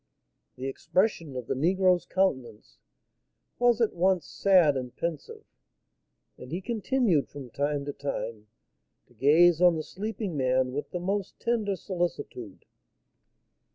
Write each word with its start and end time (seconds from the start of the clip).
The 0.55 0.65
expression 0.65 1.35
of 1.35 1.45
the 1.45 1.53
negro's 1.53 2.07
countenance 2.07 2.79
was 3.59 3.79
at 3.81 3.93
once 3.93 4.25
sad 4.25 4.75
and 4.75 4.95
pensive, 4.95 5.43
and 6.39 6.51
he 6.51 6.59
continued 6.59 7.29
from 7.29 7.51
time 7.51 7.85
to 7.85 7.93
time 7.93 8.47
to 9.05 9.13
gaze 9.13 9.61
on 9.61 9.75
the 9.75 9.83
sleeping 9.83 10.35
man 10.35 10.71
with 10.71 10.89
the 10.89 10.99
most 10.99 11.39
tender 11.39 11.75
solicitude. 11.75 12.65